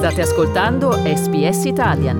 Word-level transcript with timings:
State 0.00 0.22
ascoltando 0.22 0.92
SBS 0.92 1.66
Italian. 1.66 2.18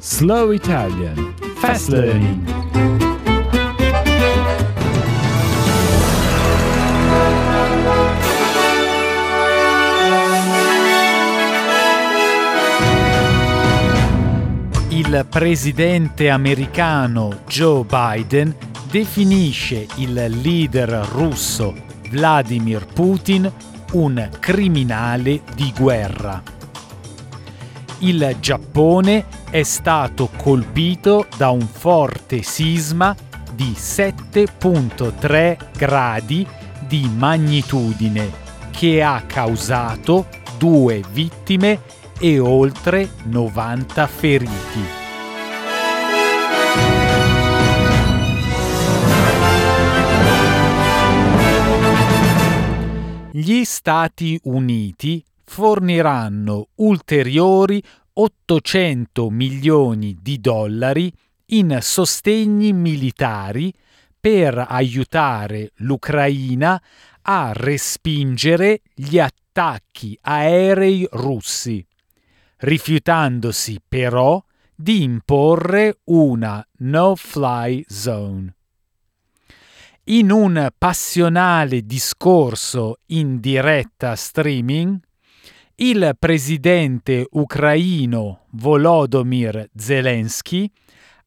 Slow 0.00 0.50
Italian 0.50 1.34
Fast 1.58 1.90
Learning. 1.90 2.42
Il 14.88 15.26
presidente 15.30 16.30
americano 16.30 17.42
Joe 17.46 17.84
Biden 17.84 18.52
definisce 18.90 19.86
il 19.98 20.14
leader 20.14 21.06
russo 21.12 21.90
Vladimir 22.12 22.84
Putin 22.84 23.50
un 23.92 24.28
criminale 24.38 25.40
di 25.54 25.72
guerra. 25.76 26.42
Il 28.00 28.36
Giappone 28.38 29.24
è 29.48 29.62
stato 29.62 30.28
colpito 30.36 31.26
da 31.36 31.50
un 31.50 31.66
forte 31.66 32.42
sisma 32.42 33.16
di 33.54 33.74
7.3 33.76 35.56
gradi 35.76 36.46
di 36.86 37.10
magnitudine 37.14 38.30
che 38.70 39.02
ha 39.02 39.22
causato 39.26 40.26
due 40.58 41.02
vittime 41.12 41.80
e 42.18 42.38
oltre 42.38 43.08
90 43.24 44.06
feriti. 44.06 45.01
Gli 53.34 53.64
Stati 53.64 54.38
Uniti 54.42 55.24
forniranno 55.42 56.68
ulteriori 56.74 57.82
800 58.12 59.30
milioni 59.30 60.18
di 60.20 60.38
dollari 60.38 61.10
in 61.46 61.78
sostegni 61.80 62.74
militari 62.74 63.72
per 64.20 64.66
aiutare 64.68 65.70
l'Ucraina 65.76 66.78
a 67.22 67.52
respingere 67.54 68.82
gli 68.92 69.18
attacchi 69.18 70.18
aerei 70.20 71.08
russi, 71.12 71.82
rifiutandosi 72.58 73.80
però 73.88 74.44
di 74.74 75.04
imporre 75.04 76.00
una 76.04 76.62
no-fly 76.80 77.82
zone. 77.88 78.54
In 80.06 80.32
un 80.32 80.68
passionale 80.76 81.82
discorso 81.82 82.96
in 83.06 83.38
diretta 83.38 84.16
streaming, 84.16 84.98
il 85.76 86.16
presidente 86.18 87.24
ucraino 87.30 88.46
Volodymyr 88.50 89.70
Zelensky 89.72 90.68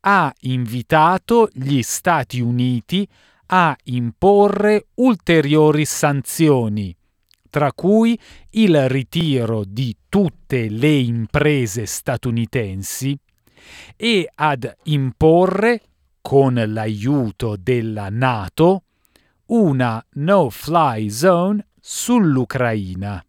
ha 0.02 0.30
invitato 0.42 1.48
gli 1.54 1.82
Stati 1.84 2.42
Uniti 2.42 3.08
a 3.46 3.74
imporre 3.86 4.88
ulteriori 4.96 5.86
sanzioni, 5.86 6.94
tra 7.50 7.72
cui 7.72 8.20
il 8.52 8.90
ritiro 8.90 9.64
di 9.66 9.96
tutte 10.10 10.68
le 10.68 10.98
imprese 10.98 11.86
statunitensi 11.86 13.18
e 13.96 14.30
ad 14.36 14.70
imporre 14.84 15.82
con 16.26 16.56
l'aiuto 16.56 17.56
della 17.56 18.10
Nato, 18.10 18.86
una 19.50 20.04
no-fly 20.14 21.08
zone 21.12 21.68
sull'Ucraina. 21.80 23.24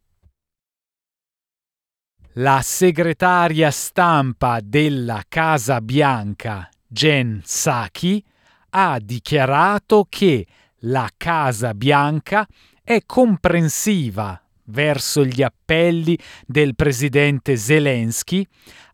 La 2.39 2.61
segretaria 2.63 3.71
stampa 3.71 4.61
della 4.63 5.23
Casa 5.29 5.83
Bianca, 5.83 6.71
Jen 6.87 7.41
Psaki, 7.43 8.25
ha 8.71 8.99
dichiarato 8.99 10.07
che 10.09 10.47
la 10.81 11.11
Casa 11.19 11.75
Bianca 11.75 12.47
è 12.83 13.03
comprensiva 13.05 14.43
verso 14.69 15.23
gli 15.23 15.43
appelli 15.43 16.19
del 16.47 16.75
presidente 16.75 17.59
Zelensky 17.59 18.47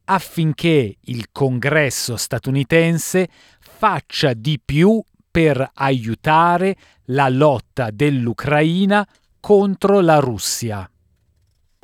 affinché 0.04 0.96
il 1.00 1.28
congresso 1.30 2.16
statunitense 2.16 3.28
faccia 3.82 4.32
di 4.32 4.60
più 4.64 5.02
per 5.28 5.68
aiutare 5.74 6.76
la 7.06 7.28
lotta 7.28 7.90
dell'Ucraina 7.90 9.04
contro 9.40 9.98
la 9.98 10.20
Russia. 10.20 10.88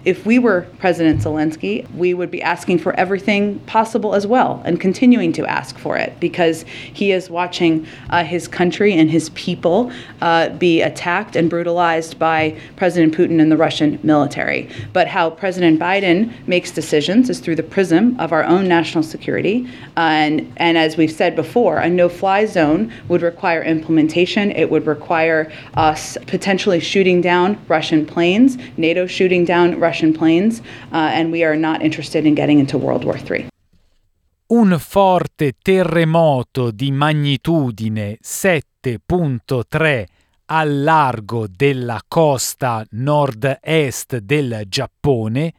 If 0.04 0.24
we 0.24 0.38
were 0.38 0.64
President 0.78 1.20
Zelensky, 1.20 1.84
we 1.92 2.14
would 2.14 2.30
be 2.30 2.40
asking 2.40 2.78
for 2.78 2.94
everything 2.94 3.58
possible 3.66 4.14
as 4.14 4.28
well 4.28 4.62
and 4.64 4.80
continuing 4.80 5.32
to 5.32 5.44
ask 5.44 5.76
for 5.76 5.96
it 5.96 6.20
because 6.20 6.62
he 6.62 7.10
is 7.10 7.28
watching 7.28 7.84
uh, 8.08 8.22
his 8.22 8.46
country 8.46 8.94
and 8.94 9.10
his 9.10 9.30
people 9.30 9.90
uh, 10.20 10.50
be 10.50 10.82
attacked 10.82 11.34
and 11.34 11.50
brutalized 11.50 12.16
by 12.16 12.56
President 12.76 13.12
Putin 13.12 13.40
and 13.40 13.50
the 13.50 13.56
Russian 13.56 13.98
military. 14.04 14.70
But 14.92 15.08
how 15.08 15.30
President 15.30 15.80
Biden 15.80 16.32
makes 16.46 16.70
decisions 16.70 17.28
is 17.28 17.40
through 17.40 17.56
the 17.56 17.64
prism 17.64 18.20
of 18.20 18.32
our 18.32 18.44
own 18.44 18.68
national 18.68 19.02
security. 19.02 19.68
Uh, 19.96 20.00
and, 20.00 20.52
and 20.58 20.78
as 20.78 20.96
we've 20.96 21.10
said 21.10 21.34
before, 21.34 21.78
a 21.78 21.90
no 21.90 22.08
fly 22.08 22.46
zone 22.46 22.92
would 23.08 23.22
require 23.22 23.64
implementation, 23.64 24.52
it 24.52 24.70
would 24.70 24.86
require 24.86 25.50
us 25.74 26.16
potentially 26.28 26.78
shooting 26.78 27.20
down 27.20 27.60
Russian 27.66 28.06
planes, 28.06 28.58
NATO 28.76 29.04
shooting 29.08 29.44
down 29.44 29.72
Russian 29.72 29.87
Russian 29.88 30.12
planes, 30.12 30.60
uh, 30.92 30.96
and 30.96 31.30
we 31.32 31.42
are 31.42 31.56
not 31.56 31.82
interested 31.82 32.26
in 32.26 32.34
getting 32.34 32.58
into 32.58 32.76
World 32.76 33.04
War 33.04 33.16
III. 33.16 33.48
Un 34.48 34.76
forte 34.78 35.54
terremoto 35.62 36.70
di 36.70 36.90
magnitudine 36.90 38.18
7.3 38.22 40.04
al 40.46 40.82
largo 40.82 41.46
della 41.46 42.02
costa 42.06 42.84
nord-est 42.90 44.18
del 44.18 44.62
Giappone 44.66 45.52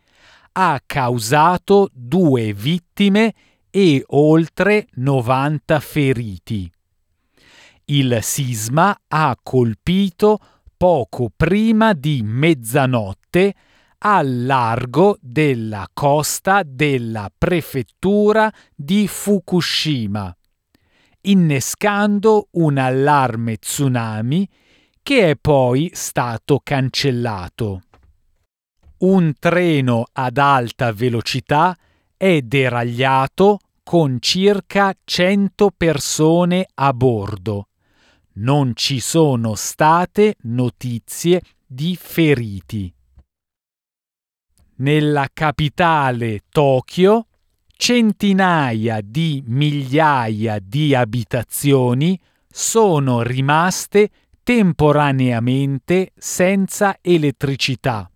ha 0.54 0.82
causato 0.86 1.90
due 1.94 2.54
vittime 2.54 3.34
e 3.70 4.04
oltre 4.08 4.88
90 4.96 5.80
feriti. 5.80 6.72
Il 7.86 8.20
sisma 8.22 9.00
ha 9.08 9.38
colpito 9.42 10.40
poco 10.76 11.32
prima 11.36 11.94
di 11.94 12.22
mezzanotte 12.24 13.54
al 14.00 14.46
largo 14.46 15.18
della 15.22 15.88
costa 15.94 16.64
della 16.64 17.30
prefettura 17.36 18.52
di 18.74 19.08
Fukushima, 19.08 20.36
innescando 21.22 22.48
un 22.52 22.78
allarme 22.78 23.58
tsunami 23.58 24.50
che 25.02 25.32
è 25.32 25.36
poi 25.36 25.90
stato 25.94 26.62
cancellato. 26.64 27.82
Un 29.00 29.34
treno 29.40 30.06
ad 30.12 30.38
alta 30.38 30.92
velocità 30.92 31.76
è 32.16 32.42
deragliato 32.42 33.60
con 33.82 34.18
circa 34.20 34.94
100 35.04 35.72
persone 35.76 36.68
a 36.76 36.94
bordo. 36.94 37.70
Non 38.34 38.74
ci 38.76 39.00
sono 39.00 39.56
state 39.56 40.36
notizie 40.42 41.42
di 41.66 41.98
feriti. 42.00 42.94
Nella 44.82 45.28
capitale 45.34 46.44
Tokyo 46.50 47.28
centinaia 47.76 49.02
di 49.04 49.44
migliaia 49.46 50.58
di 50.64 50.96
abitazioni 50.96 52.18
sono 52.50 53.22
rimaste 53.22 54.10
temporaneamente 54.42 56.14
senza 56.16 56.98
elettricità. 57.02 58.10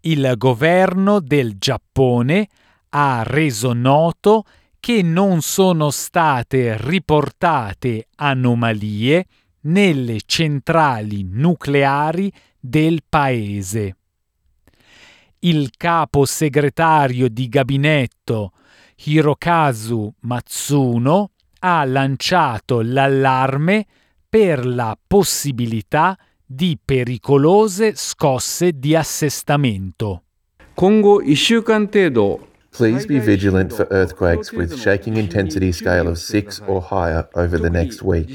Il 0.00 0.34
governo 0.36 1.20
del 1.20 1.56
Giappone 1.56 2.48
ha 2.88 3.22
reso 3.24 3.72
noto 3.72 4.46
che 4.80 5.02
non 5.02 5.40
sono 5.40 5.90
state 5.90 6.76
riportate 6.78 8.08
anomalie 8.16 9.26
nelle 9.60 10.18
centrali 10.26 11.22
nucleari 11.22 12.32
del 12.58 13.02
paese 13.08 13.98
il 15.44 15.70
capo 15.76 16.24
segretario 16.24 17.28
di 17.28 17.48
gabinetto 17.48 18.52
Hirokazu 18.96 20.14
Matsuno 20.20 21.30
ha 21.60 21.84
lanciato 21.84 22.80
l'allarme 22.82 23.86
per 24.28 24.66
la 24.66 24.96
possibilità 25.06 26.16
di 26.44 26.78
pericolose 26.82 27.92
scosse 27.94 28.72
di 28.72 28.94
assestamento. 28.94 30.22
Please 32.76 33.06
be 33.06 33.20
vigilant 33.20 33.72
for 33.72 33.86
earthquakes 33.92 34.50
with 34.50 34.74
shaking 34.76 35.16
intensity 35.16 35.70
scale 35.70 36.08
of 36.08 36.18
6 36.18 36.62
or 36.66 36.82
higher 36.82 37.28
over 37.34 37.56
the 37.56 37.70
next 37.70 38.02
week. 38.02 38.28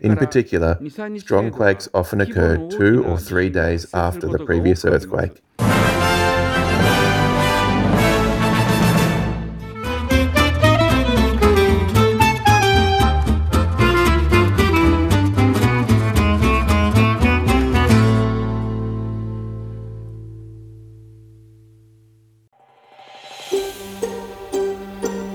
In 0.00 0.14
particular, 0.14 0.78
strong 1.16 1.50
quakes 1.50 1.88
often 1.92 2.20
occur 2.20 2.56
two 2.68 3.02
or 3.04 3.18
three 3.18 3.50
days 3.50 3.88
after 3.92 4.28
the 4.28 4.38
previous 4.44 4.84
earthquake. 4.84 5.42